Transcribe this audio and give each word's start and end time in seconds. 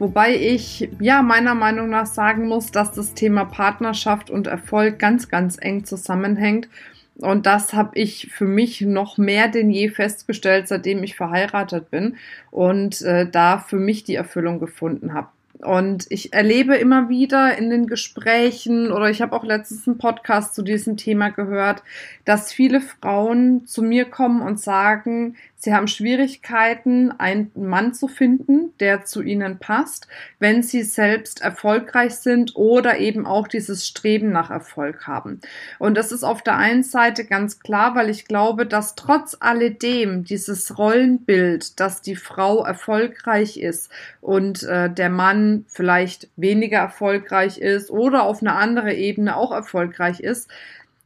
Wobei 0.00 0.34
ich 0.34 0.88
ja 0.98 1.20
meiner 1.20 1.54
Meinung 1.54 1.90
nach 1.90 2.06
sagen 2.06 2.48
muss, 2.48 2.72
dass 2.72 2.92
das 2.92 3.12
Thema 3.12 3.44
Partnerschaft 3.44 4.30
und 4.30 4.46
Erfolg 4.46 4.98
ganz, 4.98 5.28
ganz 5.28 5.58
eng 5.60 5.84
zusammenhängt. 5.84 6.70
Und 7.18 7.44
das 7.44 7.74
habe 7.74 7.98
ich 7.98 8.30
für 8.32 8.46
mich 8.46 8.80
noch 8.80 9.18
mehr 9.18 9.48
denn 9.48 9.68
je 9.68 9.90
festgestellt, 9.90 10.68
seitdem 10.68 11.02
ich 11.02 11.16
verheiratet 11.16 11.90
bin 11.90 12.16
und 12.50 13.02
äh, 13.02 13.28
da 13.30 13.58
für 13.58 13.76
mich 13.76 14.02
die 14.02 14.14
Erfüllung 14.14 14.58
gefunden 14.58 15.12
habe. 15.12 15.28
Und 15.62 16.06
ich 16.08 16.32
erlebe 16.32 16.76
immer 16.76 17.10
wieder 17.10 17.58
in 17.58 17.68
den 17.68 17.86
Gesprächen 17.86 18.90
oder 18.90 19.10
ich 19.10 19.20
habe 19.20 19.36
auch 19.36 19.44
letztens 19.44 19.86
einen 19.86 19.98
Podcast 19.98 20.54
zu 20.54 20.62
diesem 20.62 20.96
Thema 20.96 21.28
gehört, 21.28 21.82
dass 22.24 22.54
viele 22.54 22.80
Frauen 22.80 23.66
zu 23.66 23.82
mir 23.82 24.06
kommen 24.06 24.40
und 24.40 24.58
sagen, 24.58 25.36
Sie 25.62 25.74
haben 25.74 25.88
Schwierigkeiten, 25.88 27.12
einen 27.12 27.50
Mann 27.54 27.92
zu 27.92 28.08
finden, 28.08 28.72
der 28.80 29.04
zu 29.04 29.20
ihnen 29.20 29.58
passt, 29.58 30.08
wenn 30.38 30.62
sie 30.62 30.82
selbst 30.82 31.42
erfolgreich 31.42 32.14
sind 32.14 32.56
oder 32.56 32.96
eben 32.96 33.26
auch 33.26 33.46
dieses 33.46 33.86
Streben 33.86 34.32
nach 34.32 34.48
Erfolg 34.50 35.06
haben. 35.06 35.42
Und 35.78 35.98
das 35.98 36.12
ist 36.12 36.24
auf 36.24 36.42
der 36.42 36.56
einen 36.56 36.82
Seite 36.82 37.26
ganz 37.26 37.60
klar, 37.60 37.94
weil 37.94 38.08
ich 38.08 38.24
glaube, 38.24 38.64
dass 38.64 38.94
trotz 38.94 39.36
alledem 39.38 40.24
dieses 40.24 40.78
Rollenbild, 40.78 41.78
dass 41.78 42.00
die 42.00 42.16
Frau 42.16 42.64
erfolgreich 42.64 43.58
ist 43.58 43.90
und 44.22 44.62
äh, 44.62 44.88
der 44.90 45.10
Mann 45.10 45.66
vielleicht 45.68 46.30
weniger 46.36 46.78
erfolgreich 46.78 47.58
ist 47.58 47.90
oder 47.90 48.22
auf 48.22 48.40
einer 48.40 48.56
anderen 48.56 48.92
Ebene 48.92 49.36
auch 49.36 49.52
erfolgreich 49.52 50.20
ist, 50.20 50.48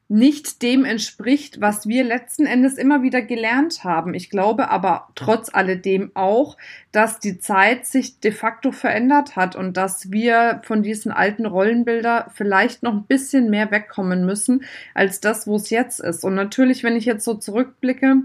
nicht 0.09 0.63
dem 0.63 0.85
entspricht, 0.85 1.61
was 1.61 1.89
wir 1.89 2.05
letzten 2.05 2.45
Endes 2.45 2.77
immer 2.77 3.03
wieder 3.03 3.23
gelernt 3.23 3.85
haben. 3.85 4.13
Ich 4.13 4.29
glaube 4.29 4.69
aber 4.71 5.09
trotz 5.15 5.53
alledem 5.53 6.11
auch, 6.15 6.59
dass 6.93 7.21
die 7.21 7.39
Zeit 7.39 7.87
sich 7.87 8.21
de 8.21 8.31
facto 8.31 8.71
verändert 8.71 9.35
hat 9.35 9.57
und 9.57 9.77
dass 9.77 10.11
wir 10.11 10.61
von 10.65 10.83
diesen 10.83 11.11
alten 11.11 11.47
Rollenbilder 11.47 12.31
vielleicht 12.35 12.83
noch 12.83 12.93
ein 12.93 13.05
bisschen 13.05 13.49
mehr 13.49 13.71
wegkommen 13.71 14.27
müssen 14.27 14.65
als 14.93 15.21
das, 15.21 15.47
wo 15.47 15.57
es 15.57 15.71
jetzt 15.71 16.01
ist. 16.01 16.23
Und 16.23 16.35
natürlich, 16.35 16.85
wenn 16.85 16.97
ich 16.97 17.07
jetzt 17.07 17.25
so 17.25 17.35
zurückblicke, 17.35 18.25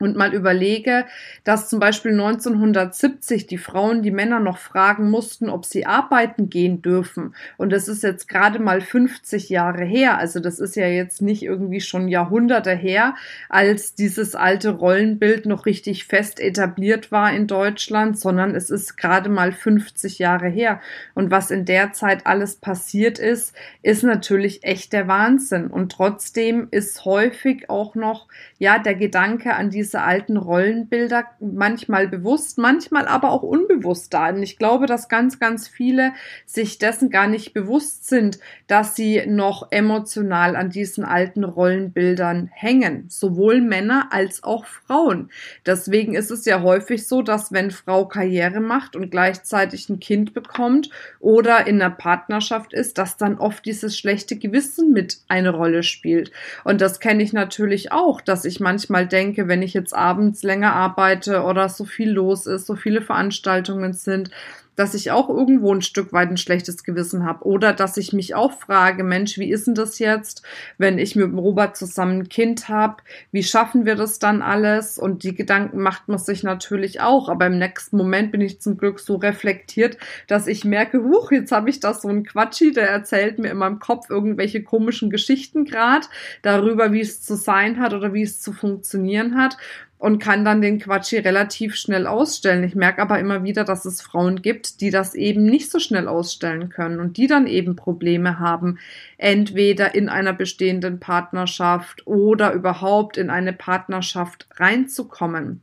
und 0.00 0.16
mal 0.16 0.34
überlege, 0.34 1.04
dass 1.44 1.68
zum 1.68 1.80
Beispiel 1.80 2.12
1970 2.12 3.46
die 3.46 3.58
Frauen 3.58 4.02
die 4.02 4.10
Männer 4.10 4.40
noch 4.40 4.58
fragen 4.58 5.10
mussten, 5.10 5.48
ob 5.48 5.64
sie 5.64 5.86
arbeiten 5.86 6.50
gehen 6.50 6.82
dürfen. 6.82 7.34
Und 7.56 7.72
das 7.72 7.88
ist 7.88 8.02
jetzt 8.02 8.28
gerade 8.28 8.58
mal 8.58 8.80
50 8.80 9.48
Jahre 9.48 9.84
her. 9.84 10.18
Also 10.18 10.40
das 10.40 10.60
ist 10.60 10.76
ja 10.76 10.86
jetzt 10.86 11.22
nicht 11.22 11.42
irgendwie 11.42 11.80
schon 11.80 12.08
Jahrhunderte 12.08 12.72
her, 12.72 13.14
als 13.48 13.94
dieses 13.94 14.34
alte 14.34 14.70
Rollenbild 14.70 15.46
noch 15.46 15.66
richtig 15.66 16.04
fest 16.04 16.40
etabliert 16.40 17.10
war 17.10 17.32
in 17.32 17.46
Deutschland, 17.46 18.18
sondern 18.18 18.54
es 18.54 18.70
ist 18.70 18.96
gerade 18.96 19.28
mal 19.28 19.52
50 19.52 20.18
Jahre 20.18 20.48
her. 20.48 20.80
Und 21.14 21.30
was 21.30 21.50
in 21.50 21.64
der 21.64 21.92
Zeit 21.92 22.26
alles 22.26 22.56
passiert 22.56 23.18
ist, 23.18 23.54
ist 23.82 24.04
natürlich 24.04 24.64
echt 24.64 24.92
der 24.92 25.08
Wahnsinn. 25.08 25.68
Und 25.68 25.92
trotzdem 25.92 26.68
ist 26.70 27.04
häufig 27.04 27.68
auch 27.70 27.94
noch, 27.94 28.28
ja, 28.58 28.78
der 28.78 28.94
Gedanke 28.94 29.54
an 29.54 29.70
diese 29.70 29.87
diese 29.88 30.02
alten 30.02 30.36
Rollenbilder 30.36 31.24
manchmal 31.40 32.08
bewusst, 32.08 32.58
manchmal 32.58 33.08
aber 33.08 33.30
auch 33.30 33.42
unbewusst 33.42 34.12
da. 34.12 34.28
Und 34.28 34.42
ich 34.42 34.58
glaube, 34.58 34.84
dass 34.84 35.08
ganz, 35.08 35.38
ganz 35.38 35.66
viele 35.66 36.12
sich 36.44 36.76
dessen 36.76 37.08
gar 37.08 37.26
nicht 37.26 37.54
bewusst 37.54 38.06
sind, 38.06 38.38
dass 38.66 38.94
sie 38.94 39.24
noch 39.26 39.68
emotional 39.70 40.56
an 40.56 40.68
diesen 40.68 41.04
alten 41.04 41.42
Rollenbildern 41.42 42.50
hängen. 42.52 43.06
Sowohl 43.08 43.62
Männer 43.62 44.08
als 44.10 44.42
auch 44.42 44.66
Frauen. 44.66 45.30
Deswegen 45.64 46.14
ist 46.14 46.30
es 46.30 46.44
ja 46.44 46.60
häufig 46.60 47.08
so, 47.08 47.22
dass 47.22 47.50
wenn 47.50 47.70
Frau 47.70 48.04
Karriere 48.04 48.60
macht 48.60 48.94
und 48.94 49.10
gleichzeitig 49.10 49.88
ein 49.88 50.00
Kind 50.00 50.34
bekommt 50.34 50.90
oder 51.18 51.66
in 51.66 51.80
einer 51.80 51.94
Partnerschaft 51.94 52.74
ist, 52.74 52.98
dass 52.98 53.16
dann 53.16 53.38
oft 53.38 53.64
dieses 53.64 53.96
schlechte 53.96 54.36
Gewissen 54.36 54.92
mit 54.92 55.20
eine 55.28 55.48
Rolle 55.48 55.82
spielt. 55.82 56.30
Und 56.64 56.82
das 56.82 57.00
kenne 57.00 57.22
ich 57.22 57.32
natürlich 57.32 57.90
auch, 57.90 58.20
dass 58.20 58.44
ich 58.44 58.60
manchmal 58.60 59.06
denke, 59.06 59.48
wenn 59.48 59.62
ich 59.62 59.77
jetzt 59.78 59.94
abends 59.94 60.42
länger 60.42 60.72
arbeite 60.74 61.42
oder 61.42 61.68
so 61.68 61.84
viel 61.84 62.10
los 62.10 62.46
ist, 62.46 62.66
so 62.66 62.74
viele 62.76 63.00
Veranstaltungen 63.00 63.92
sind, 63.92 64.30
dass 64.78 64.94
ich 64.94 65.10
auch 65.10 65.28
irgendwo 65.28 65.74
ein 65.74 65.82
Stück 65.82 66.12
weit 66.12 66.30
ein 66.30 66.36
schlechtes 66.36 66.84
Gewissen 66.84 67.24
habe. 67.24 67.44
Oder 67.44 67.72
dass 67.72 67.96
ich 67.96 68.12
mich 68.12 68.36
auch 68.36 68.52
frage, 68.52 69.02
Mensch, 69.02 69.36
wie 69.36 69.50
ist 69.50 69.66
denn 69.66 69.74
das 69.74 69.98
jetzt, 69.98 70.42
wenn 70.78 71.00
ich 71.00 71.16
mit 71.16 71.34
Robert 71.34 71.76
zusammen 71.76 72.20
ein 72.20 72.28
Kind 72.28 72.68
habe? 72.68 73.02
Wie 73.32 73.42
schaffen 73.42 73.86
wir 73.86 73.96
das 73.96 74.20
dann 74.20 74.40
alles? 74.40 74.96
Und 74.96 75.24
die 75.24 75.34
Gedanken 75.34 75.80
macht 75.80 76.06
man 76.06 76.18
sich 76.18 76.44
natürlich 76.44 77.00
auch. 77.00 77.28
Aber 77.28 77.46
im 77.46 77.58
nächsten 77.58 77.96
Moment 77.96 78.30
bin 78.30 78.40
ich 78.40 78.60
zum 78.60 78.76
Glück 78.76 79.00
so 79.00 79.16
reflektiert, 79.16 79.98
dass 80.28 80.46
ich 80.46 80.64
merke, 80.64 81.02
huch, 81.02 81.32
jetzt 81.32 81.50
habe 81.50 81.70
ich 81.70 81.80
da 81.80 81.92
so 81.92 82.06
einen 82.06 82.24
Quatschi, 82.24 82.72
der 82.72 82.88
erzählt 82.88 83.40
mir 83.40 83.50
in 83.50 83.58
meinem 83.58 83.80
Kopf 83.80 84.08
irgendwelche 84.08 84.62
komischen 84.62 85.10
Geschichten 85.10 85.64
gerade 85.64 86.06
darüber, 86.42 86.92
wie 86.92 87.00
es 87.00 87.20
zu 87.20 87.34
sein 87.34 87.80
hat 87.80 87.94
oder 87.94 88.14
wie 88.14 88.22
es 88.22 88.40
zu 88.40 88.52
funktionieren 88.52 89.36
hat 89.36 89.56
und 89.98 90.20
kann 90.20 90.44
dann 90.44 90.62
den 90.62 90.78
Quatschi 90.78 91.18
relativ 91.18 91.74
schnell 91.74 92.06
ausstellen. 92.06 92.62
Ich 92.62 92.74
merke 92.74 93.02
aber 93.02 93.18
immer 93.18 93.42
wieder, 93.42 93.64
dass 93.64 93.84
es 93.84 94.00
Frauen 94.00 94.42
gibt, 94.42 94.80
die 94.80 94.90
das 94.90 95.14
eben 95.14 95.44
nicht 95.44 95.70
so 95.70 95.80
schnell 95.80 96.06
ausstellen 96.06 96.68
können 96.68 97.00
und 97.00 97.16
die 97.16 97.26
dann 97.26 97.46
eben 97.46 97.74
Probleme 97.74 98.38
haben, 98.38 98.78
entweder 99.16 99.94
in 99.94 100.08
einer 100.08 100.32
bestehenden 100.32 101.00
Partnerschaft 101.00 102.06
oder 102.06 102.52
überhaupt 102.52 103.16
in 103.16 103.28
eine 103.28 103.52
Partnerschaft 103.52 104.46
reinzukommen. 104.56 105.62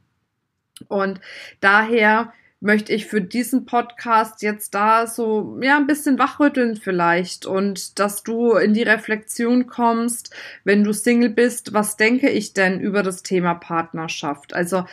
Und 0.89 1.21
daher 1.61 2.33
möchte 2.59 2.93
ich 2.93 3.05
für 3.05 3.21
diesen 3.21 3.65
Podcast 3.65 4.41
jetzt 4.41 4.73
da 4.73 5.07
so, 5.07 5.59
ja, 5.61 5.77
ein 5.77 5.87
bisschen 5.87 6.17
wachrütteln 6.17 6.75
vielleicht 6.75 7.45
und 7.45 7.99
dass 7.99 8.23
du 8.23 8.53
in 8.53 8.73
die 8.73 8.83
Reflexion 8.83 9.67
kommst, 9.67 10.33
wenn 10.63 10.83
du 10.83 10.93
Single 10.93 11.29
bist, 11.29 11.73
was 11.73 11.97
denke 11.97 12.29
ich 12.29 12.53
denn 12.53 12.79
über 12.79 13.03
das 13.03 13.23
Thema 13.23 13.53
Partnerschaft? 13.53 14.53
Also, 14.53 14.85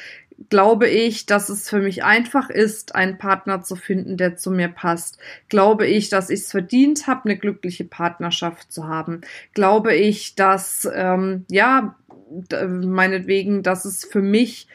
glaube 0.48 0.88
ich, 0.88 1.26
dass 1.26 1.48
es 1.48 1.68
für 1.68 1.78
mich 1.78 2.04
einfach 2.04 2.50
ist, 2.50 2.94
einen 2.94 3.18
Partner 3.18 3.62
zu 3.62 3.76
finden, 3.76 4.16
der 4.16 4.36
zu 4.36 4.50
mir 4.50 4.68
passt. 4.68 5.18
Glaube 5.48 5.86
ich, 5.86 6.08
dass 6.08 6.30
ich 6.30 6.40
es 6.40 6.50
verdient 6.50 7.06
habe, 7.06 7.26
eine 7.26 7.38
glückliche 7.38 7.84
Partnerschaft 7.84 8.72
zu 8.72 8.88
haben. 8.88 9.20
Glaube 9.54 9.94
ich, 9.94 10.34
dass 10.34 10.88
ähm, 10.92 11.44
ja 11.48 11.96
meinetwegen, 12.68 13.62
dass 13.62 13.84
es 13.84 14.04
für 14.04 14.22
mich 14.22 14.66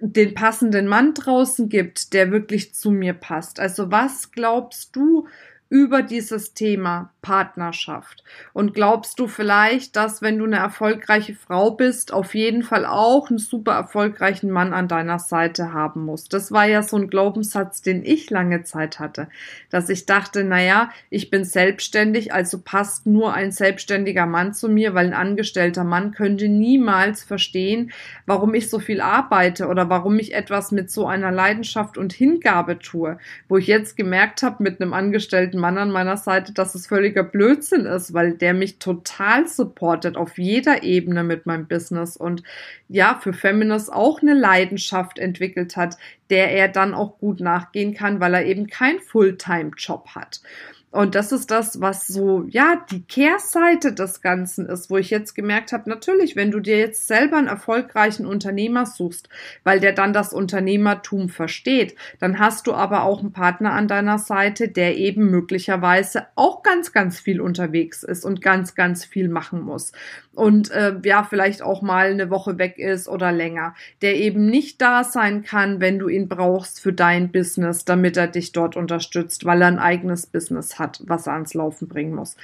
den 0.00 0.34
passenden 0.34 0.86
Mann 0.86 1.14
draußen 1.14 1.68
gibt, 1.68 2.12
der 2.12 2.30
wirklich 2.30 2.74
zu 2.74 2.90
mir 2.90 3.14
passt. 3.14 3.60
Also 3.60 3.90
was 3.90 4.32
glaubst 4.32 4.94
du 4.94 5.26
über 5.68 6.02
dieses 6.02 6.54
Thema 6.54 7.12
Partnerschaft? 7.28 8.24
Und 8.54 8.72
glaubst 8.72 9.18
du 9.18 9.26
vielleicht, 9.26 9.96
dass 9.96 10.22
wenn 10.22 10.38
du 10.38 10.46
eine 10.46 10.56
erfolgreiche 10.56 11.34
Frau 11.34 11.72
bist, 11.72 12.10
auf 12.10 12.34
jeden 12.34 12.62
Fall 12.62 12.86
auch 12.86 13.28
einen 13.28 13.38
super 13.38 13.72
erfolgreichen 13.72 14.50
Mann 14.50 14.72
an 14.72 14.88
deiner 14.88 15.18
Seite 15.18 15.74
haben 15.74 16.06
musst? 16.06 16.32
Das 16.32 16.52
war 16.52 16.64
ja 16.64 16.82
so 16.82 16.96
ein 16.96 17.10
Glaubenssatz, 17.10 17.82
den 17.82 18.02
ich 18.02 18.30
lange 18.30 18.62
Zeit 18.64 18.98
hatte, 18.98 19.28
dass 19.68 19.90
ich 19.90 20.06
dachte, 20.06 20.42
naja, 20.42 20.88
ich 21.10 21.28
bin 21.28 21.44
selbstständig, 21.44 22.32
also 22.32 22.60
passt 22.60 23.04
nur 23.04 23.34
ein 23.34 23.52
selbstständiger 23.52 24.24
Mann 24.24 24.54
zu 24.54 24.70
mir, 24.70 24.94
weil 24.94 25.08
ein 25.08 25.12
angestellter 25.12 25.84
Mann 25.84 26.12
könnte 26.12 26.48
niemals 26.48 27.22
verstehen, 27.22 27.92
warum 28.24 28.54
ich 28.54 28.70
so 28.70 28.78
viel 28.78 29.02
arbeite 29.02 29.66
oder 29.66 29.90
warum 29.90 30.18
ich 30.18 30.32
etwas 30.32 30.72
mit 30.72 30.90
so 30.90 31.06
einer 31.06 31.30
Leidenschaft 31.30 31.98
und 31.98 32.14
Hingabe 32.14 32.78
tue, 32.78 33.18
wo 33.50 33.58
ich 33.58 33.66
jetzt 33.66 33.98
gemerkt 33.98 34.42
habe 34.42 34.62
mit 34.62 34.80
einem 34.80 34.94
angestellten 34.94 35.58
Mann 35.58 35.76
an 35.76 35.90
meiner 35.90 36.16
Seite, 36.16 36.54
dass 36.54 36.74
es 36.74 36.88
völliger 37.18 37.24
Blödsinn 37.24 37.86
ist, 37.86 38.14
weil 38.14 38.34
der 38.34 38.54
mich 38.54 38.78
total 38.78 39.46
supportet 39.48 40.16
auf 40.16 40.38
jeder 40.38 40.82
Ebene 40.82 41.24
mit 41.24 41.46
meinem 41.46 41.66
Business 41.66 42.16
und 42.16 42.42
ja, 42.88 43.18
für 43.20 43.32
Feminist 43.32 43.92
auch 43.92 44.22
eine 44.22 44.34
Leidenschaft 44.34 45.18
entwickelt 45.18 45.76
hat, 45.76 45.96
der 46.30 46.50
er 46.52 46.68
dann 46.68 46.94
auch 46.94 47.18
gut 47.18 47.40
nachgehen 47.40 47.94
kann, 47.94 48.20
weil 48.20 48.34
er 48.34 48.46
eben 48.46 48.66
kein 48.66 49.00
Fulltime-Job 49.00 50.08
hat. 50.14 50.40
Und 50.90 51.14
das 51.14 51.32
ist 51.32 51.50
das, 51.50 51.82
was 51.82 52.06
so, 52.06 52.44
ja, 52.48 52.82
die 52.90 53.02
Kehrseite 53.02 53.92
des 53.92 54.22
Ganzen 54.22 54.66
ist, 54.66 54.88
wo 54.88 54.96
ich 54.96 55.10
jetzt 55.10 55.34
gemerkt 55.34 55.72
habe, 55.72 55.90
natürlich, 55.90 56.34
wenn 56.34 56.50
du 56.50 56.60
dir 56.60 56.78
jetzt 56.78 57.06
selber 57.06 57.36
einen 57.36 57.46
erfolgreichen 57.46 58.24
Unternehmer 58.24 58.86
suchst, 58.86 59.28
weil 59.64 59.80
der 59.80 59.92
dann 59.92 60.14
das 60.14 60.32
Unternehmertum 60.32 61.28
versteht, 61.28 61.94
dann 62.20 62.38
hast 62.38 62.66
du 62.66 62.72
aber 62.72 63.02
auch 63.02 63.20
einen 63.20 63.32
Partner 63.32 63.72
an 63.72 63.86
deiner 63.86 64.18
Seite, 64.18 64.68
der 64.68 64.96
eben 64.96 65.30
möglicherweise 65.30 66.26
auch 66.36 66.62
ganz, 66.62 66.92
ganz 66.92 67.20
viel 67.20 67.42
unterwegs 67.42 68.02
ist 68.02 68.24
und 68.24 68.40
ganz, 68.40 68.74
ganz 68.74 69.04
viel 69.04 69.28
machen 69.28 69.60
muss. 69.60 69.92
Und 70.38 70.70
äh, 70.70 70.94
ja, 71.02 71.24
vielleicht 71.24 71.62
auch 71.62 71.82
mal 71.82 72.12
eine 72.12 72.30
Woche 72.30 72.58
weg 72.58 72.78
ist 72.78 73.08
oder 73.08 73.32
länger, 73.32 73.74
der 74.02 74.14
eben 74.14 74.46
nicht 74.46 74.80
da 74.80 75.02
sein 75.02 75.42
kann, 75.42 75.80
wenn 75.80 75.98
du 75.98 76.06
ihn 76.06 76.28
brauchst 76.28 76.80
für 76.80 76.92
dein 76.92 77.32
Business, 77.32 77.84
damit 77.84 78.16
er 78.16 78.28
dich 78.28 78.52
dort 78.52 78.76
unterstützt, 78.76 79.46
weil 79.46 79.62
er 79.62 79.66
ein 79.66 79.80
eigenes 79.80 80.26
Business 80.26 80.78
hat, 80.78 81.02
was 81.06 81.26
er 81.26 81.32
ans 81.32 81.54
Laufen 81.54 81.88
bringen 81.88 82.14
muss. 82.14 82.36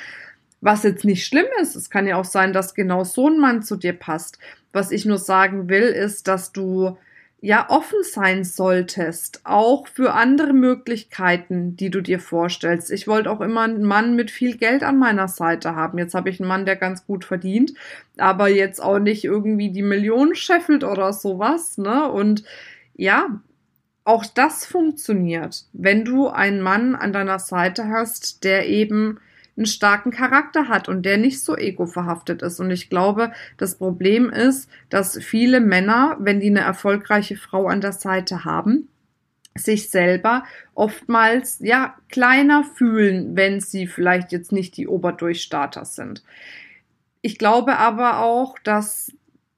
Was 0.60 0.82
jetzt 0.82 1.04
nicht 1.04 1.24
schlimm 1.24 1.46
ist, 1.62 1.76
es 1.76 1.88
kann 1.88 2.08
ja 2.08 2.16
auch 2.16 2.24
sein, 2.24 2.52
dass 2.52 2.74
genau 2.74 3.04
so 3.04 3.28
ein 3.28 3.38
Mann 3.38 3.62
zu 3.62 3.76
dir 3.76 3.92
passt. 3.92 4.40
Was 4.72 4.90
ich 4.90 5.04
nur 5.04 5.18
sagen 5.18 5.68
will, 5.68 5.84
ist, 5.84 6.26
dass 6.26 6.50
du 6.50 6.96
ja 7.44 7.66
offen 7.68 8.02
sein 8.02 8.42
solltest, 8.42 9.42
auch 9.44 9.86
für 9.86 10.14
andere 10.14 10.54
Möglichkeiten, 10.54 11.76
die 11.76 11.90
du 11.90 12.00
dir 12.00 12.18
vorstellst. 12.18 12.90
Ich 12.90 13.06
wollte 13.06 13.30
auch 13.30 13.42
immer 13.42 13.60
einen 13.60 13.84
Mann 13.84 14.16
mit 14.16 14.30
viel 14.30 14.56
Geld 14.56 14.82
an 14.82 14.98
meiner 14.98 15.28
Seite 15.28 15.76
haben. 15.76 15.98
Jetzt 15.98 16.14
habe 16.14 16.30
ich 16.30 16.40
einen 16.40 16.48
Mann, 16.48 16.64
der 16.64 16.76
ganz 16.76 17.04
gut 17.04 17.26
verdient, 17.26 17.74
aber 18.16 18.48
jetzt 18.48 18.82
auch 18.82 18.98
nicht 18.98 19.24
irgendwie 19.24 19.70
die 19.70 19.82
Millionen 19.82 20.34
scheffelt 20.34 20.84
oder 20.84 21.12
sowas, 21.12 21.76
ne? 21.76 22.10
Und 22.10 22.44
ja, 22.94 23.42
auch 24.04 24.24
das 24.24 24.64
funktioniert, 24.64 25.66
wenn 25.74 26.06
du 26.06 26.28
einen 26.28 26.62
Mann 26.62 26.94
an 26.94 27.12
deiner 27.12 27.40
Seite 27.40 27.88
hast, 27.88 28.44
der 28.44 28.70
eben 28.70 29.20
einen 29.56 29.66
starken 29.66 30.10
Charakter 30.10 30.68
hat 30.68 30.88
und 30.88 31.02
der 31.02 31.16
nicht 31.16 31.42
so 31.42 31.56
ego-verhaftet 31.56 32.42
ist. 32.42 32.60
Und 32.60 32.70
ich 32.70 32.90
glaube, 32.90 33.32
das 33.56 33.76
Problem 33.76 34.30
ist, 34.30 34.68
dass 34.88 35.18
viele 35.22 35.60
Männer, 35.60 36.16
wenn 36.18 36.40
die 36.40 36.48
eine 36.48 36.60
erfolgreiche 36.60 37.36
Frau 37.36 37.66
an 37.68 37.80
der 37.80 37.92
Seite 37.92 38.44
haben, 38.44 38.88
sich 39.56 39.88
selber 39.90 40.42
oftmals 40.74 41.58
ja 41.60 41.94
kleiner 42.08 42.64
fühlen, 42.64 43.36
wenn 43.36 43.60
sie 43.60 43.86
vielleicht 43.86 44.32
jetzt 44.32 44.50
nicht 44.50 44.76
die 44.76 44.88
Oberdurchstarter 44.88 45.84
sind. 45.84 46.24
Ich 47.22 47.38
glaube 47.38 47.78
aber 47.78 48.18
auch, 48.18 48.58
dass 48.58 49.12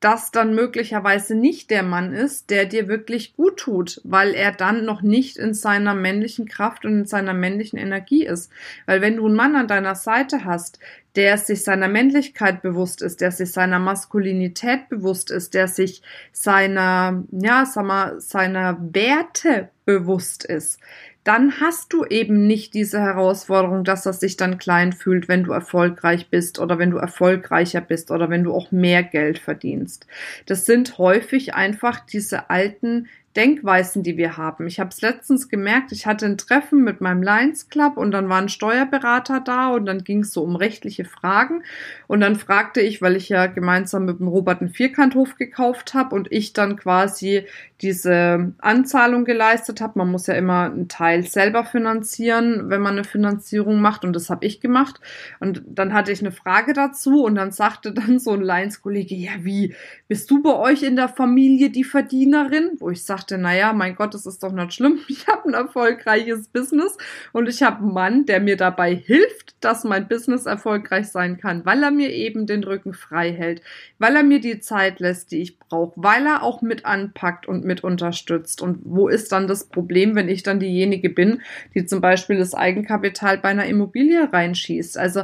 das 0.07 0.31
dann 0.31 0.55
möglicherweise 0.55 1.35
nicht 1.35 1.69
der 1.69 1.83
Mann 1.83 2.13
ist, 2.13 2.51
der 2.51 2.65
dir 2.65 2.87
wirklich 2.87 3.35
gut 3.35 3.57
tut, 3.57 4.01
weil 4.05 4.35
er 4.35 4.53
dann 4.53 4.85
noch 4.85 5.03
nicht 5.03 5.37
in 5.37 5.53
seiner 5.53 5.95
männlichen 5.95 6.47
Kraft 6.47 6.85
und 6.85 6.93
in 6.93 7.07
seiner 7.07 7.35
männlichen 7.35 7.77
Energie 7.77 8.25
ist. 8.25 8.53
Weil 8.87 9.01
wenn 9.01 9.17
du 9.17 9.27
einen 9.27 9.35
Mann 9.35 9.57
an 9.57 9.67
deiner 9.67 9.97
Seite 9.97 10.45
hast, 10.45 10.79
der 11.17 11.39
sich 11.39 11.65
seiner 11.65 11.89
Männlichkeit 11.89 12.63
bewusst 12.63 13.03
ist, 13.03 13.21
der 13.21 13.33
sich 13.33 13.51
seiner 13.51 13.81
Maskulinität 13.81 14.89
bewusst 14.89 15.33
ist, 15.33 15.55
der 15.55 15.67
sich 15.67 16.03
seiner, 16.31 17.25
ja, 17.33 17.67
sag 17.67 17.85
mal, 17.85 18.21
seiner 18.21 18.79
Werte 18.95 19.71
bewusst 19.87 20.45
ist, 20.45 20.79
dann 21.27 21.61
hast 21.61 21.93
du 21.93 22.05
eben 22.05 22.47
nicht 22.47 22.73
diese 22.73 23.01
Herausforderung, 23.01 23.83
dass 23.83 24.07
er 24.07 24.13
sich 24.13 24.37
dann 24.37 24.59
klein 24.59 24.93
fühlt, 24.93 25.27
wenn 25.27 25.43
du 25.43 25.51
erfolgreich 25.51 26.31
bist 26.31 26.61
oder 26.61 26.79
wenn 26.79 26.93
du 26.93 26.99
erfolgreicher 26.99 27.81
bist 27.81 28.13
oder 28.13 28.31
wenn 28.31 28.45
du 28.45 28.55
auch 28.55 28.71
mehr 28.71 29.03
Geld 29.03 29.41
verdienst. 29.41 30.07
Das 30.47 30.67
sind 30.67 30.99
häufig 30.99 31.55
einfach 31.55 31.99
diese 31.99 32.49
alten 32.49 33.09
Denkweisen, 33.37 34.03
die 34.03 34.17
wir 34.17 34.37
haben. 34.37 34.67
Ich 34.67 34.81
habe 34.81 34.91
es 34.91 35.03
letztens 35.03 35.49
gemerkt, 35.49 35.93
ich 35.93 36.07
hatte 36.07 36.25
ein 36.27 36.39
Treffen 36.39 36.83
mit 36.83 37.01
meinem 37.01 37.23
Lions 37.23 37.69
Club 37.69 37.99
und 37.99 38.11
dann 38.11 38.29
war 38.29 38.41
ein 38.41 38.49
Steuerberater 38.49 39.41
da 39.41 39.75
und 39.75 39.87
dann 39.87 40.05
ging 40.05 40.21
es 40.21 40.33
so 40.33 40.43
um 40.43 40.57
rechtliche 40.57 41.05
Fragen 41.05 41.63
und 42.07 42.21
dann 42.21 42.37
fragte 42.37 42.81
ich, 42.81 43.03
weil 43.03 43.17
ich 43.17 43.29
ja 43.29 43.47
gemeinsam 43.47 44.07
mit 44.07 44.21
dem 44.21 44.29
Robert 44.29 44.61
einen 44.61 44.71
Vierkanthof 44.71 45.37
gekauft 45.37 45.93
habe 45.93 46.15
und 46.15 46.33
ich 46.33 46.55
dann 46.55 46.77
quasi 46.77 47.45
diese 47.83 48.55
Anzahlung 48.59 49.27
geleistet 49.27 49.83
habe. 49.83 49.99
Man 49.99 50.11
muss 50.11 50.27
ja 50.27 50.35
immer 50.35 50.65
einen 50.65 50.89
Teil 50.89 51.25
selber 51.25 51.65
finanzieren, 51.65 52.71
wenn 52.71 52.81
man 52.81 52.95
eine 52.95 53.05
Finanzierung 53.05 53.81
macht 53.81 54.05
und 54.05 54.15
das 54.15 54.31
habe 54.31 54.47
ich 54.47 54.61
gemacht 54.61 55.01
und 55.41 55.63
dann 55.67 55.93
hatte 55.93 56.11
ich 56.11 56.21
eine 56.21 56.33
Frage 56.33 56.73
dazu 56.73 57.25
und 57.25 57.35
dann 57.35 57.53
sagte 57.53 57.93
dann 57.93 58.19
so 58.19 58.33
ein 58.33 58.41
Lions-Kollege, 58.41 59.15
ja 59.15 59.33
wie, 59.41 59.75
bist 60.09 60.31
du 60.31 60.43
bei 60.43 60.55
euch 60.55 60.83
in 60.83 60.97
der 60.97 61.09
Familie 61.09 61.71
die 61.71 61.85
Verdienerin? 61.85 62.71
Wo 62.79 62.91
ich 62.91 63.05
sagte, 63.05 63.26
dachte, 63.27 63.39
naja, 63.39 63.73
mein 63.73 63.97
Gott, 63.97 64.15
das 64.15 64.27
ist 64.27 64.43
doch 64.43 64.53
nicht 64.53 64.75
schlimm. 64.75 65.01
Ich 65.09 65.27
habe 65.29 65.49
ein 65.49 65.55
erfolgreiches 65.55 66.49
Business 66.49 66.97
und 67.33 67.49
ich 67.49 67.63
habe 67.63 67.79
einen 67.79 67.93
Mann, 67.93 68.27
der 68.27 68.41
mir 68.41 68.57
dabei 68.57 68.95
hilft, 68.95 69.57
dass 69.61 69.83
mein 69.83 70.09
Business 70.09 70.47
erfolgreich 70.47 71.09
sein 71.09 71.39
kann, 71.39 71.65
weil 71.65 71.83
er 71.83 71.91
mir 71.91 72.13
eben 72.13 72.47
den 72.47 72.63
Rücken 72.63 72.93
frei 72.93 73.33
hält, 73.33 73.63
weil 73.99 74.15
er 74.15 74.23
mir 74.23 74.41
die 74.41 74.61
Zeit 74.61 75.01
lässt, 75.01 75.33
die 75.33 75.43
ich 75.43 75.59
brauche, 75.59 75.95
weil 75.97 76.27
er 76.27 76.43
auch 76.43 76.63
mit 76.63 76.85
anpackt 76.85 77.49
und 77.49 77.65
mit 77.65 77.83
unterstützt. 77.83 78.63
Und 78.63 78.81
wo 78.85 79.09
ist 79.09 79.33
dann 79.33 79.49
das 79.49 79.65
Problem, 79.69 80.15
wenn 80.15 80.29
ich 80.29 80.43
dann 80.43 80.61
diejenige 80.61 81.11
bin, 81.11 81.43
die 81.75 81.87
zum 81.87 82.01
Beispiel 82.01 82.37
das 82.37 82.55
Eigenkapital 82.55 83.39
bei 83.39 83.49
einer 83.49 83.67
Immobilie 83.67 84.33
reinschießt? 84.33 84.99
Also 84.99 85.23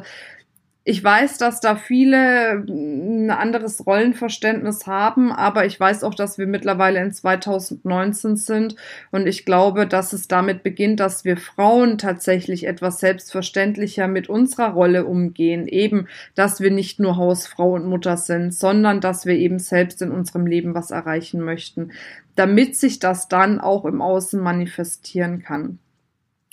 ich 0.84 1.02
weiß, 1.02 1.38
dass 1.38 1.60
da 1.60 1.76
viele 1.76 2.64
ein 2.68 3.30
anderes 3.30 3.86
Rollenverständnis 3.86 4.88
haben, 4.88 5.30
aber 5.30 5.64
ich 5.64 5.78
weiß 5.78 6.02
auch, 6.02 6.14
dass 6.14 6.38
wir 6.38 6.48
mittlerweile 6.48 7.00
in 7.00 7.12
2019 7.12 8.34
sind 8.34 8.74
und 9.12 9.28
ich 9.28 9.44
glaube, 9.44 9.86
dass 9.86 10.12
es 10.12 10.26
damit 10.26 10.64
beginnt, 10.64 10.98
dass 10.98 11.24
wir 11.24 11.36
Frauen 11.36 11.98
tatsächlich 11.98 12.66
etwas 12.66 12.98
selbstverständlicher 12.98 14.08
mit 14.08 14.28
unserer 14.28 14.70
Rolle 14.70 15.04
umgehen. 15.04 15.68
Eben, 15.68 16.08
dass 16.34 16.60
wir 16.60 16.72
nicht 16.72 16.98
nur 16.98 17.16
Hausfrau 17.16 17.74
und 17.74 17.86
Mutter 17.86 18.16
sind, 18.16 18.52
sondern 18.52 19.00
dass 19.00 19.24
wir 19.24 19.34
eben 19.34 19.60
selbst 19.60 20.02
in 20.02 20.10
unserem 20.10 20.46
Leben 20.46 20.74
was 20.74 20.90
erreichen 20.90 21.42
möchten, 21.42 21.92
damit 22.34 22.76
sich 22.76 22.98
das 22.98 23.28
dann 23.28 23.60
auch 23.60 23.84
im 23.84 24.02
Außen 24.02 24.40
manifestieren 24.40 25.42
kann. 25.42 25.78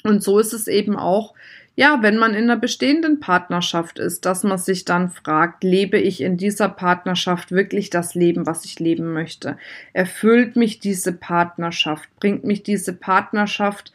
Und 0.04 0.24
so 0.24 0.38
ist 0.38 0.54
es 0.54 0.68
eben 0.68 0.96
auch 0.96 1.34
ja, 1.80 2.00
wenn 2.02 2.18
man 2.18 2.34
in 2.34 2.44
einer 2.44 2.58
bestehenden 2.58 3.22
Partnerschaft 3.22 4.00
ist, 4.00 4.26
dass 4.26 4.44
man 4.44 4.58
sich 4.58 4.84
dann 4.84 5.12
fragt, 5.12 5.64
lebe 5.64 5.98
ich 5.98 6.20
in 6.20 6.36
dieser 6.36 6.68
Partnerschaft 6.68 7.54
wirklich 7.54 7.90
das 7.90 8.16
Leben, 8.16 8.46
was 8.46 8.66
ich 8.66 8.82
leben 8.82 9.14
möchte? 9.14 9.58
Erfüllt 9.94 10.58
mich 10.58 10.80
diese 10.80 11.14
Partnerschaft? 11.14 12.10
Bringt 12.20 12.44
mich 12.44 12.64
diese 12.64 12.92
Partnerschaft 12.92 13.94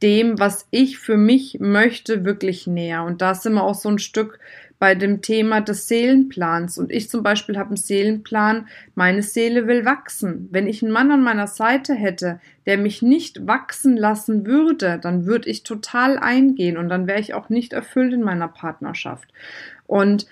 dem, 0.00 0.38
was 0.38 0.68
ich 0.70 0.98
für 0.98 1.16
mich 1.16 1.58
möchte, 1.58 2.24
wirklich 2.24 2.68
näher? 2.68 3.02
Und 3.02 3.20
da 3.20 3.34
sind 3.34 3.54
wir 3.54 3.64
auch 3.64 3.74
so 3.74 3.88
ein 3.88 3.98
Stück 3.98 4.38
bei 4.84 4.94
dem 4.94 5.22
Thema 5.22 5.62
des 5.62 5.88
Seelenplans. 5.88 6.76
Und 6.76 6.92
ich 6.92 7.08
zum 7.08 7.22
Beispiel 7.22 7.56
habe 7.56 7.68
einen 7.68 7.78
Seelenplan, 7.78 8.68
meine 8.94 9.22
Seele 9.22 9.66
will 9.66 9.86
wachsen. 9.86 10.46
Wenn 10.50 10.66
ich 10.66 10.82
einen 10.82 10.92
Mann 10.92 11.10
an 11.10 11.22
meiner 11.22 11.46
Seite 11.46 11.94
hätte, 11.94 12.38
der 12.66 12.76
mich 12.76 13.00
nicht 13.00 13.46
wachsen 13.46 13.96
lassen 13.96 14.44
würde, 14.44 14.98
dann 15.00 15.24
würde 15.24 15.48
ich 15.48 15.62
total 15.62 16.18
eingehen 16.18 16.76
und 16.76 16.90
dann 16.90 17.06
wäre 17.06 17.18
ich 17.18 17.32
auch 17.32 17.48
nicht 17.48 17.72
erfüllt 17.72 18.12
in 18.12 18.22
meiner 18.22 18.46
Partnerschaft. 18.46 19.32
Und 19.86 20.26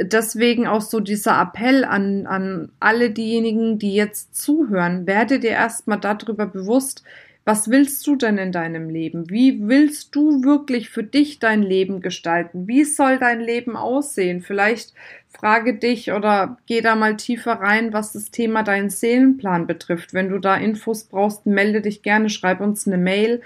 deswegen 0.00 0.68
auch 0.68 0.82
so 0.82 1.00
dieser 1.00 1.40
Appell 1.40 1.84
an, 1.84 2.28
an 2.28 2.70
alle 2.78 3.10
diejenigen, 3.10 3.80
die 3.80 3.92
jetzt 3.92 4.36
zuhören, 4.36 5.08
werde 5.08 5.40
dir 5.40 5.50
erstmal 5.50 5.98
darüber 5.98 6.46
bewusst, 6.46 7.02
was 7.46 7.70
willst 7.70 8.04
du 8.08 8.16
denn 8.16 8.38
in 8.38 8.50
deinem 8.50 8.90
Leben? 8.90 9.30
Wie 9.30 9.68
willst 9.68 10.16
du 10.16 10.42
wirklich 10.42 10.90
für 10.90 11.04
dich 11.04 11.38
dein 11.38 11.62
Leben 11.62 12.00
gestalten? 12.00 12.66
Wie 12.66 12.82
soll 12.82 13.20
dein 13.20 13.40
Leben 13.40 13.76
aussehen? 13.76 14.40
Vielleicht 14.40 14.94
frage 15.28 15.78
dich 15.78 16.10
oder 16.10 16.58
geh 16.66 16.80
da 16.80 16.96
mal 16.96 17.16
tiefer 17.16 17.52
rein, 17.52 17.92
was 17.92 18.12
das 18.12 18.32
Thema 18.32 18.64
deinen 18.64 18.90
Seelenplan 18.90 19.68
betrifft. 19.68 20.12
Wenn 20.12 20.28
du 20.28 20.40
da 20.40 20.56
Infos 20.56 21.04
brauchst, 21.04 21.46
melde 21.46 21.82
dich 21.82 22.02
gerne, 22.02 22.30
schreib 22.30 22.60
uns 22.60 22.84
eine 22.84 22.98
Mail 22.98 23.42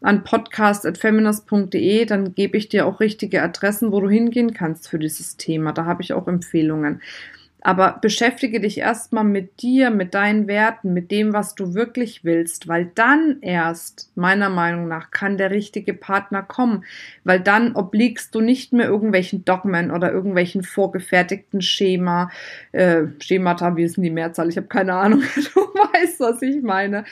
an 0.00 0.24
podcast.feminist.de, 0.24 2.06
dann 2.06 2.34
gebe 2.34 2.56
ich 2.56 2.70
dir 2.70 2.86
auch 2.86 3.00
richtige 3.00 3.42
Adressen, 3.42 3.92
wo 3.92 4.00
du 4.00 4.08
hingehen 4.08 4.54
kannst 4.54 4.88
für 4.88 4.98
dieses 4.98 5.36
Thema. 5.36 5.72
Da 5.72 5.84
habe 5.84 6.02
ich 6.02 6.14
auch 6.14 6.26
Empfehlungen. 6.26 7.02
Aber 7.64 7.98
beschäftige 8.00 8.60
dich 8.60 8.78
erstmal 8.78 9.22
mit 9.22 9.62
dir, 9.62 9.90
mit 9.90 10.14
deinen 10.14 10.48
Werten, 10.48 10.92
mit 10.92 11.12
dem, 11.12 11.32
was 11.32 11.54
du 11.54 11.74
wirklich 11.74 12.24
willst, 12.24 12.66
weil 12.66 12.90
dann 12.94 13.38
erst, 13.40 14.10
meiner 14.16 14.48
Meinung 14.48 14.88
nach, 14.88 15.12
kann 15.12 15.38
der 15.38 15.50
richtige 15.52 15.94
Partner 15.94 16.42
kommen, 16.42 16.84
weil 17.22 17.38
dann 17.38 17.76
obliegst 17.76 18.34
du 18.34 18.40
nicht 18.40 18.72
mehr 18.72 18.86
irgendwelchen 18.86 19.44
Dogmen 19.44 19.92
oder 19.92 20.10
irgendwelchen 20.10 20.64
vorgefertigten 20.64 21.62
Schema, 21.62 22.30
äh, 22.72 23.04
Schemata, 23.20 23.76
wie 23.76 23.84
ist 23.84 23.96
denn 23.96 24.04
die 24.04 24.10
Mehrzahl? 24.10 24.48
Ich 24.48 24.56
habe 24.56 24.66
keine 24.66 24.94
Ahnung, 24.94 25.22
du 25.54 25.60
weißt, 25.60 26.18
was 26.18 26.42
ich 26.42 26.62
meine. 26.62 27.04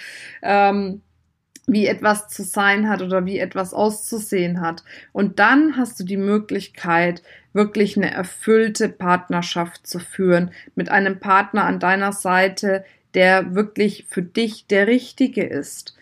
Ähm, 0.43 1.01
wie 1.73 1.87
etwas 1.87 2.29
zu 2.29 2.43
sein 2.43 2.89
hat 2.89 3.01
oder 3.01 3.25
wie 3.25 3.39
etwas 3.39 3.73
auszusehen 3.73 4.61
hat. 4.61 4.83
Und 5.13 5.39
dann 5.39 5.77
hast 5.77 6.01
du 6.01 6.05
die 6.05 6.17
Möglichkeit, 6.17 7.23
wirklich 7.53 7.97
eine 7.97 8.13
erfüllte 8.13 8.89
Partnerschaft 8.89 9.87
zu 9.87 10.01
führen 10.01 10.51
mit 10.75 10.89
einem 10.89 11.21
Partner 11.21 11.65
an 11.65 11.79
deiner 11.79 12.13
Seite, 12.13 12.85
der 13.15 13.55
wirklich 13.55 14.07
für 14.09 14.23
dich 14.23 14.67
der 14.67 14.87
Richtige 14.89 15.45
ist 15.45 15.97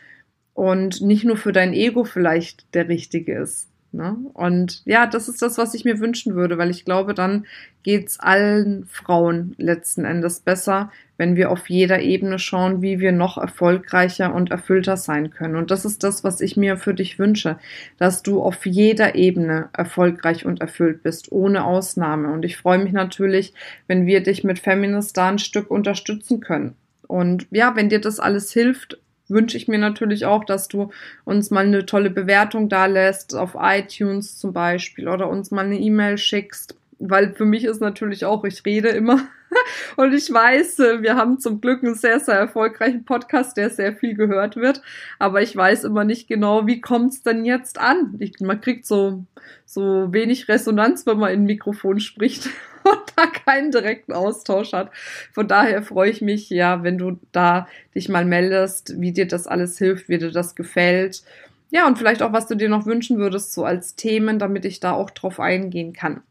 und 0.55 1.03
nicht 1.03 1.25
nur 1.25 1.37
für 1.37 1.53
dein 1.53 1.75
Ego 1.75 2.05
vielleicht 2.05 2.75
der 2.75 2.89
Richtige 2.89 3.39
ist. 3.39 3.68
Ne? 3.91 4.17
Und 4.35 4.83
ja, 4.85 5.07
das 5.07 5.29
ist 5.29 5.41
das, 5.41 5.57
was 5.57 5.73
ich 5.73 5.87
mir 5.87 5.99
wünschen 5.99 6.35
würde, 6.35 6.59
weil 6.59 6.71
ich 6.71 6.85
glaube, 6.85 7.15
dann 7.15 7.47
geht's 7.83 8.21
allen 8.21 8.85
Frauen 8.87 9.55
letzten 9.57 10.05
Endes 10.05 10.41
besser, 10.41 10.93
wenn 11.17 11.37
wir 11.37 11.51
auf 11.51 11.71
jeder 11.71 12.01
Ebene 12.01 12.39
schauen, 12.39 12.83
wie 12.83 13.01
wir 13.01 13.13
noch 13.13 13.39
erfolgreicher 13.39 14.35
und 14.35 14.51
erfüllter 14.51 14.99
sein 14.99 15.31
können. 15.31 15.57
Und 15.57 15.71
das 15.71 15.87
ist 15.87 16.05
das, 16.05 16.23
was 16.23 16.43
ich 16.43 16.57
mir 16.59 16.77
für 16.77 16.93
dich 16.93 17.19
wünsche, 17.19 17.59
dass 17.97 18.23
du 18.23 18.43
auf 18.43 18.67
jeder 18.67 19.15
Ebene 19.15 19.71
erfolgreich 19.73 20.45
und 20.45 20.61
erfüllt 20.61 21.03
bist, 21.03 21.33
ohne 21.33 21.65
Ausnahme. 21.65 22.31
Und 22.31 22.45
ich 22.45 22.59
freue 22.59 22.79
mich 22.79 22.93
natürlich, 22.93 23.55
wenn 23.87 24.07
wir 24.07 24.23
dich 24.23 24.45
mit 24.45 24.59
Feminist 24.59 25.17
da 25.17 25.29
ein 25.29 25.39
Stück 25.39 25.71
unterstützen 25.71 26.41
können. 26.41 26.75
Und 27.07 27.47
ja, 27.51 27.75
wenn 27.75 27.89
dir 27.89 28.01
das 28.01 28.21
alles 28.21 28.53
hilft, 28.53 28.99
wünsche 29.31 29.57
ich 29.57 29.69
mir 29.69 29.79
natürlich 29.79 30.25
auch, 30.27 30.45
dass 30.45 30.69
du 30.69 30.91
uns 31.25 31.51
mal 31.51 31.67
eine 31.67 31.87
tolle 31.87 32.11
Bewertung 32.11 32.69
da 32.69 32.87
lässt, 32.87 33.35
auf 33.35 33.57
iTunes 33.59 34.39
zum 34.39 34.53
Beispiel, 34.53 35.09
oder 35.09 35.29
uns 35.29 35.51
mal 35.51 35.65
eine 35.65 35.79
E-Mail 35.79 36.19
schickst. 36.19 36.77
Weil 36.99 37.33
für 37.35 37.45
mich 37.45 37.65
ist 37.65 37.81
natürlich 37.81 38.25
auch, 38.25 38.45
ich 38.45 38.65
rede 38.65 38.89
immer 38.89 39.21
und 39.97 40.13
ich 40.13 40.33
weiß, 40.33 40.79
äh, 40.81 41.03
wir 41.03 41.17
haben 41.17 41.39
zum 41.39 41.61
Glück 41.61 41.83
einen 41.83 41.95
sehr, 41.95 42.21
sehr 42.21 42.35
erfolgreichen 42.35 43.05
Podcast, 43.05 43.57
der 43.57 43.71
sehr 43.71 43.95
viel 43.95 44.15
gehört 44.15 44.57
wird. 44.57 44.83
Aber 45.19 45.43
ich 45.43 45.55
weiß 45.55 45.85
immer 45.85 46.05
nicht 46.05 46.29
genau, 46.29 46.67
wie 46.67 46.81
kommt's 46.81 47.23
denn 47.23 47.45
jetzt 47.45 47.79
an? 47.79 48.17
Ich, 48.19 48.41
man 48.41 48.61
kriegt 48.61 48.87
so, 48.87 49.25
so 49.65 50.13
wenig 50.13 50.49
Resonanz, 50.49 51.07
wenn 51.07 51.19
man 51.19 51.33
in 51.33 51.43
ein 51.43 51.47
Mikrofon 51.47 52.01
spricht 52.01 52.47
und 52.85 53.03
da 53.17 53.27
keinen 53.27 53.71
direkten 53.71 54.13
Austausch 54.13 54.73
hat. 54.73 54.91
Von 55.33 55.49
daher 55.49 55.83
freue 55.83 56.11
ich 56.11 56.21
mich, 56.21 56.51
ja, 56.51 56.83
wenn 56.83 56.99
du 56.99 57.19
da 57.33 57.69
dich 57.95 58.09
mal 58.09 58.25
meldest, 58.25 59.01
wie 59.01 59.13
dir 59.13 59.27
das 59.27 59.47
alles 59.47 59.79
hilft, 59.79 60.09
wie 60.09 60.19
dir 60.19 60.31
das 60.31 60.55
gefällt. 60.55 61.23
Ja, 61.71 61.87
und 61.87 61.99
vielleicht 61.99 62.23
auch, 62.23 62.33
was 62.33 62.47
du 62.47 62.55
dir 62.55 62.71
noch 62.71 62.87
wünschen 62.87 63.19
würdest, 63.19 63.53
so 63.53 63.65
als 63.65 63.95
Themen, 63.95 64.39
damit 64.39 64.65
ich 64.65 64.81
da 64.81 64.93
auch 64.93 65.11
drauf 65.11 65.39
eingehen 65.39 65.93
kann. 65.93 66.23